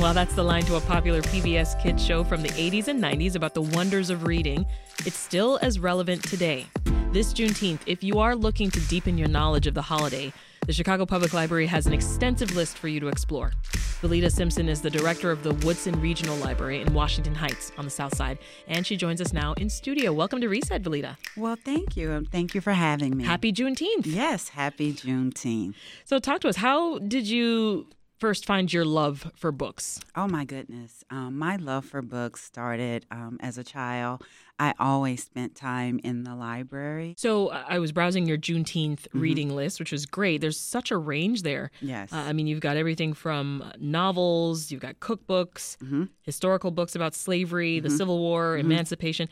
[0.00, 3.36] Well, that's the line to a popular PBS kids show from the 80s and 90s
[3.36, 4.66] about the wonders of reading.
[5.06, 6.66] It's still as relevant today.
[7.12, 10.32] This Juneteenth, if you are looking to deepen your knowledge of the holiday,
[10.66, 13.52] the Chicago Public Library has an extensive list for you to explore.
[14.02, 17.90] Velita Simpson is the director of the Woodson Regional Library in Washington Heights on the
[17.90, 20.12] South Side, and she joins us now in studio.
[20.12, 21.16] Welcome to Reset, Velita.
[21.36, 22.26] Well, thank you.
[22.30, 23.24] Thank you for having me.
[23.24, 24.06] Happy Juneteenth.
[24.06, 25.74] Yes, happy Juneteenth.
[26.04, 26.56] So, talk to us.
[26.56, 27.86] How did you
[28.18, 30.00] first find your love for books?
[30.14, 31.04] Oh, my goodness.
[31.10, 34.22] Um, my love for books started um, as a child.
[34.58, 37.14] I always spent time in the library.
[37.18, 39.20] So uh, I was browsing your Juneteenth mm-hmm.
[39.20, 40.40] reading list, which was great.
[40.40, 41.70] There's such a range there.
[41.80, 42.12] Yes.
[42.12, 46.04] Uh, I mean, you've got everything from novels, you've got cookbooks, mm-hmm.
[46.22, 47.88] historical books about slavery, mm-hmm.
[47.88, 48.70] the Civil War, mm-hmm.
[48.70, 49.28] emancipation.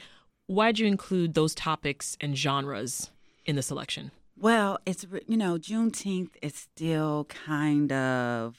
[0.46, 3.10] Why'd you include those topics and genres
[3.46, 4.10] in the selection?
[4.36, 8.56] Well, it's, you know, Juneteenth is still kind of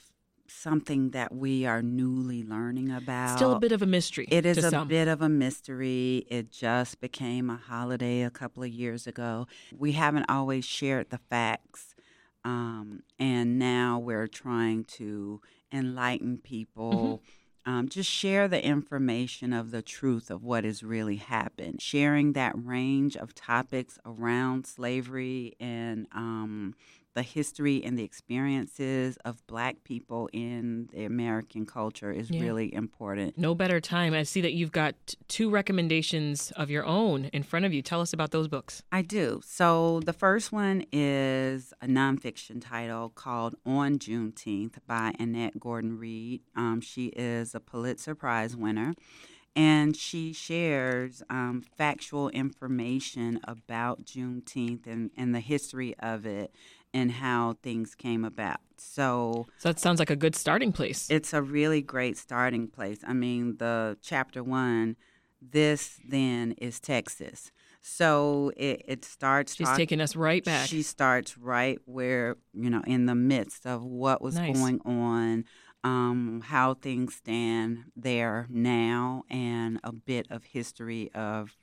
[0.53, 3.37] something that we are newly learning about.
[3.37, 4.27] Still a bit of a mystery.
[4.29, 4.87] It is a some.
[4.87, 6.25] bit of a mystery.
[6.29, 9.47] It just became a holiday a couple of years ago.
[9.75, 11.95] We haven't always shared the facts.
[12.45, 17.21] Um, and now we're trying to enlighten people.
[17.23, 17.29] Mm-hmm.
[17.65, 21.81] Um, just share the information of the truth of what has really happened.
[21.81, 26.75] Sharing that range of topics around slavery and um,
[27.13, 32.41] the history and the experiences of black people in the American culture is yeah.
[32.41, 33.37] really important.
[33.37, 34.13] No better time.
[34.13, 34.95] I see that you've got
[35.27, 37.81] two recommendations of your own in front of you.
[37.81, 38.83] Tell us about those books.
[38.91, 39.41] I do.
[39.45, 46.41] So the first one is a nonfiction title called On Juneteenth by Annette Gordon Reed.
[46.55, 48.93] Um, she is a Pulitzer Prize winner
[49.55, 56.53] and she shares um, factual information about Juneteenth and, and the history of it
[56.93, 58.59] and how things came about.
[58.77, 61.09] So, so that sounds like a good starting place.
[61.09, 62.99] It's a really great starting place.
[63.05, 64.95] I mean, the chapter one,
[65.41, 67.51] this then is Texas.
[67.81, 69.55] So it, it starts.
[69.55, 70.69] She's talk, taking us right back.
[70.69, 74.53] She starts right where, you know, in the midst of what was nice.
[74.55, 75.43] going on,
[75.83, 81.57] um, how things stand there now, and a bit of history of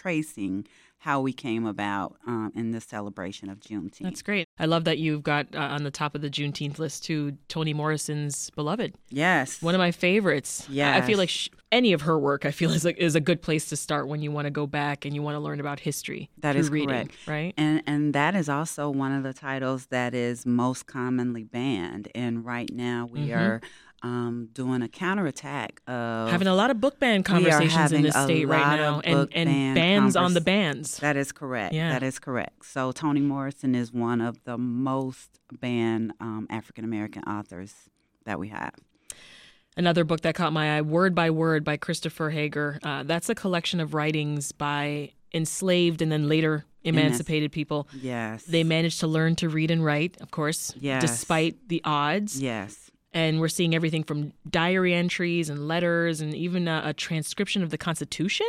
[0.00, 0.66] retracing
[1.04, 4.02] how we came about um, in the celebration of Juneteenth.
[4.02, 4.46] That's great.
[4.58, 7.72] I love that you've got uh, on the top of the Juneteenth list too Toni
[7.72, 8.94] Morrison's Beloved.
[9.08, 10.66] Yes, one of my favorites.
[10.68, 13.20] Yeah, I feel like sh- any of her work, I feel is a, is a
[13.20, 15.58] good place to start when you want to go back and you want to learn
[15.58, 16.28] about history.
[16.38, 17.54] That is reading, correct, right?
[17.56, 22.08] And and that is also one of the titles that is most commonly banned.
[22.14, 23.38] And right now we mm-hmm.
[23.38, 23.60] are
[24.02, 28.46] um, doing a counterattack of having a lot of book ban conversations in this state
[28.46, 30.98] right now, and and bans on the bans.
[30.98, 31.74] That is correct.
[31.74, 31.92] Yeah.
[31.92, 32.64] that is correct.
[32.64, 37.74] So Toni Morrison is one of the most banned um, African American authors
[38.24, 38.74] that we have.
[39.76, 42.78] Another book that caught my eye, Word by Word by Christopher Hager.
[42.82, 47.86] Uh, that's a collection of writings by enslaved and then later emancipated people.
[47.94, 48.44] Yes.
[48.44, 51.02] They managed to learn to read and write, of course, yes.
[51.02, 52.40] despite the odds.
[52.40, 57.62] Yes and we're seeing everything from diary entries and letters and even a, a transcription
[57.62, 58.48] of the Constitution.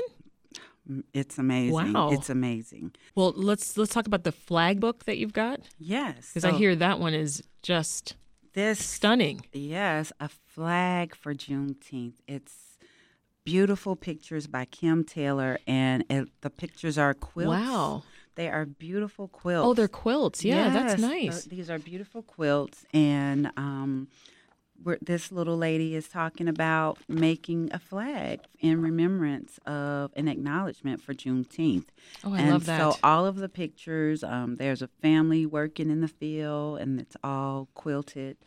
[1.13, 1.93] It's amazing.
[1.93, 2.93] Wow, it's amazing.
[3.15, 5.61] Well, let's let's talk about the flag book that you've got.
[5.77, 8.15] Yes, because so I hear that one is just
[8.53, 9.45] this stunning.
[9.53, 12.15] Yes, a flag for Juneteenth.
[12.27, 12.77] It's
[13.43, 17.49] beautiful pictures by Kim Taylor, and it, the pictures are quilts.
[17.49, 18.03] Wow.
[18.35, 19.67] They are beautiful quilts.
[19.67, 20.43] Oh, they're quilts.
[20.43, 21.45] Yeah, yes, that's nice.
[21.45, 24.07] these are beautiful quilts, and um,
[25.01, 31.13] this little lady is talking about making a flag in remembrance of an acknowledgement for
[31.13, 31.87] Juneteenth.
[32.23, 32.79] Oh, I and love that.
[32.79, 37.15] So all of the pictures, um, there's a family working in the field, and it's
[37.23, 38.37] all quilted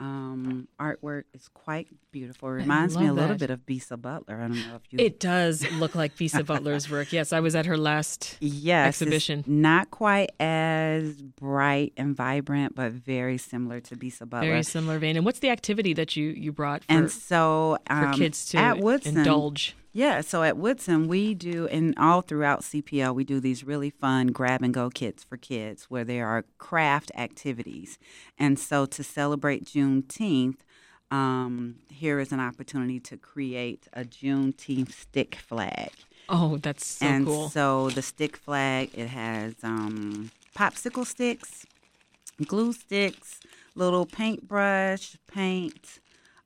[0.00, 2.48] um, artwork is quite beautiful.
[2.48, 4.36] It reminds me a little bit of Bisa Butler.
[4.36, 4.98] I don't know if you.
[4.98, 7.12] It does look like Bisa Butler's work.
[7.12, 9.44] Yes, I was at her last yes, exhibition.
[9.46, 14.48] not quite as bright and vibrant, but very similar to Bisa Butler.
[14.48, 15.16] Very similar vein.
[15.16, 18.58] And what's the activity that you you brought for, and so um, for kids to
[18.58, 19.76] at Woodson, indulge?
[19.98, 24.28] Yeah, so at Woodson, we do, and all throughout CPL, we do these really fun
[24.28, 27.98] grab and go kits for kids where there are craft activities.
[28.38, 30.60] And so to celebrate Juneteenth,
[31.10, 35.90] um, here is an opportunity to create a Juneteenth stick flag.
[36.28, 37.48] Oh, that's so and cool.
[37.48, 41.66] so the stick flag, it has um, popsicle sticks,
[42.46, 43.40] glue sticks,
[43.74, 45.98] little paintbrush, paint,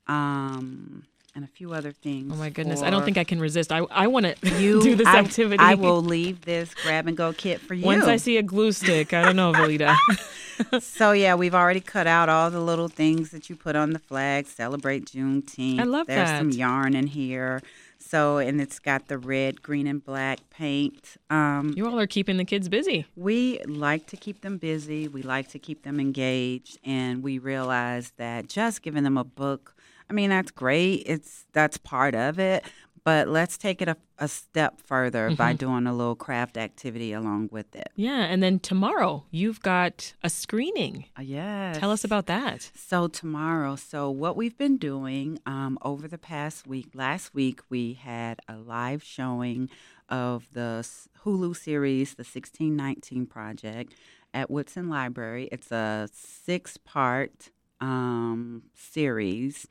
[0.06, 2.32] um, and a few other things.
[2.32, 3.72] Oh my goodness, I don't think I can resist.
[3.72, 5.62] I I want to do this I, activity.
[5.62, 7.84] I will leave this grab and go kit for you.
[7.84, 9.96] Once I see a glue stick, I don't know, Velita.
[10.80, 13.98] so yeah, we've already cut out all the little things that you put on the
[13.98, 14.46] flag.
[14.46, 15.80] Celebrate Juneteenth.
[15.80, 17.62] I love There's some yarn in here.
[17.98, 21.16] So and it's got the red, green, and black paint.
[21.30, 23.06] Um, you all are keeping the kids busy.
[23.16, 25.08] we like to keep them busy.
[25.08, 29.74] We like to keep them engaged, and we realize that just giving them a book,
[30.12, 31.04] I mean, that's great.
[31.06, 32.64] It's that's part of it,
[33.02, 35.36] but let's take it a, a step further Mm-hmm.
[35.36, 37.88] by doing a little craft activity along with it.
[37.96, 41.06] Yeah, and then tomorrow you've got a screening.
[41.18, 41.78] Uh, yes.
[41.78, 42.70] Tell us about that.
[42.74, 46.88] So tomorrow, so what we've been doing um, over the past week.
[46.92, 49.70] Last week we had a live showing
[50.10, 50.86] of the
[51.24, 53.94] Hulu series, the 1619 Project,
[54.34, 55.48] at Woodson Library.
[55.50, 57.48] It's a six-part
[57.80, 59.66] um, series.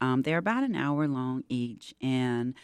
[0.00, 2.54] Um, they're about an hour long each, and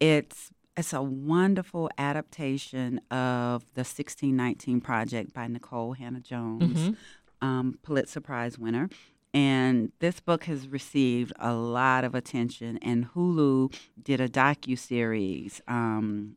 [0.00, 6.96] it's it's a wonderful adaptation of the 1619 Project by Nikole Hannah-Jones
[7.40, 8.88] um, Pulitzer Prize winner.
[9.32, 15.60] And this book has received a lot of attention, and Hulu did a docu series
[15.66, 16.36] um,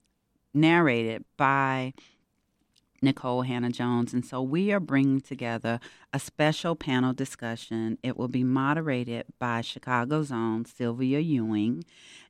[0.54, 1.94] narrated by
[3.04, 4.14] Nikole Hannah-Jones.
[4.14, 5.80] And so we are bringing together
[6.18, 8.00] a special panel discussion.
[8.02, 11.84] It will be moderated by Chicago's own Sylvia Ewing.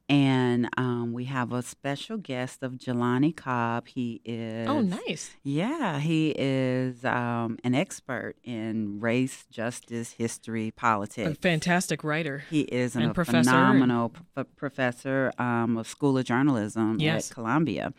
[0.10, 3.90] And um, we have a special guest of Jelani Cobb.
[3.90, 5.32] He is Oh, nice.
[5.44, 11.30] yeah, he is um, an expert in race, justice, history, politics.
[11.30, 12.46] A fantastic writer.
[12.50, 17.30] He is an, a professor phenomenal p- professor um, of School of Journalism Yes.
[17.30, 17.94] at Columbia.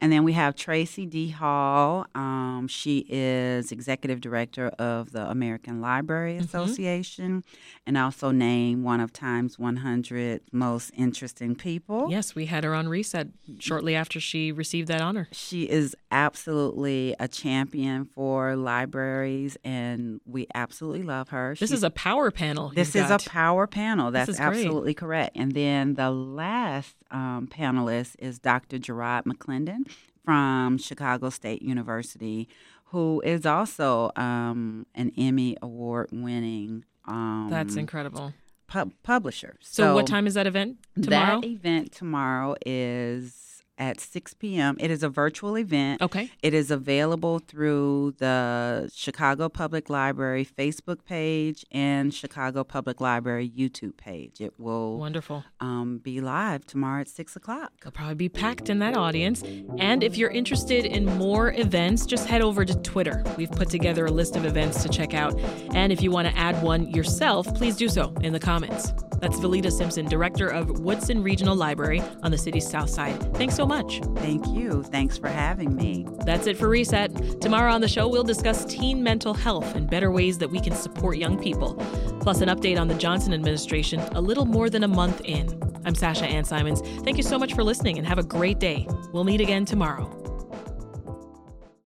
[0.00, 1.28] And then we have Tracie D.
[1.28, 2.06] Hall.
[2.16, 6.44] Um, she is executive director of the American Library Mm-hmm.
[6.44, 7.42] Association
[7.86, 12.06] and also named one of Time's 100 most interesting people.
[12.10, 15.26] Yes, we had her on reset shortly after she received that honor.
[15.32, 21.50] She is absolutely a champion for libraries, and we absolutely love her.
[21.58, 22.70] This She's- is a power panel.
[22.74, 23.26] this is got.
[23.26, 24.10] a power panel.
[24.10, 24.46] That's is great.
[24.46, 25.36] absolutely correct.
[25.36, 28.78] And then the last um, panelist is Dr.
[28.78, 29.88] Gerard McClendon
[30.24, 32.48] from Chicago State University,
[32.92, 38.32] who is also um, an Emmy Award winning um, That's incredible.
[38.68, 39.56] pub- publisher.
[39.60, 41.40] So, what time is that event tomorrow?
[41.40, 43.51] That event tomorrow is
[43.82, 44.76] at 6 p.m.
[44.78, 46.00] It is a virtual event.
[46.00, 46.30] Okay.
[46.40, 53.96] It is available through the Chicago Public Library Facebook page and Chicago Public Library YouTube
[53.96, 54.40] page.
[54.40, 55.44] It will Wonderful.
[55.60, 57.72] um, be live tomorrow at 6 o'clock.
[57.82, 59.42] They'll probably be packed in that audience.
[59.78, 63.24] And if you're interested in more events, just head over to Twitter.
[63.36, 65.36] We've put together a list of events to check out.
[65.74, 68.92] And if you want to add one yourself, please do so in the comments.
[69.22, 73.36] That's Valita Simpson, Director of Woodson Regional Library on the city's south side.
[73.36, 74.00] Thanks so much.
[74.16, 74.82] Thank you.
[74.82, 76.04] Thanks for having me.
[76.26, 77.40] That's it for Reset.
[77.40, 80.74] Tomorrow on the show, we'll discuss teen mental health and better ways that we can
[80.74, 81.74] support young people,
[82.20, 85.56] plus an update on the Johnson administration a little more than a month in.
[85.84, 86.80] I'm Sasha Ann Simons.
[87.04, 88.88] Thank you so much for listening and have a great day.
[89.12, 90.21] We'll meet again tomorrow.